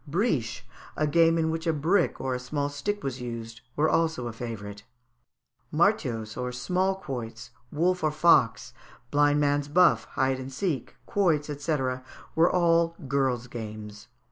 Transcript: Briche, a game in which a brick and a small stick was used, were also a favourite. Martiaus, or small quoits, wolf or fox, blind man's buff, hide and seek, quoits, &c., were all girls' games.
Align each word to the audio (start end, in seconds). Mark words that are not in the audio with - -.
Briche, 0.09 0.63
a 0.97 1.05
game 1.05 1.37
in 1.37 1.51
which 1.51 1.67
a 1.67 1.73
brick 1.73 2.19
and 2.19 2.33
a 2.33 2.39
small 2.39 2.69
stick 2.69 3.03
was 3.03 3.21
used, 3.21 3.61
were 3.75 3.87
also 3.87 4.25
a 4.25 4.33
favourite. 4.33 4.81
Martiaus, 5.71 6.35
or 6.35 6.51
small 6.51 6.95
quoits, 6.95 7.51
wolf 7.71 8.03
or 8.03 8.09
fox, 8.09 8.73
blind 9.11 9.39
man's 9.39 9.67
buff, 9.67 10.05
hide 10.15 10.39
and 10.39 10.51
seek, 10.51 10.95
quoits, 11.05 11.51
&c., 11.55 11.75
were 12.33 12.49
all 12.51 12.95
girls' 13.07 13.45
games. 13.45 14.07